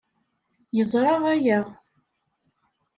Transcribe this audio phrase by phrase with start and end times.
[0.75, 1.59] Yeẓra aya.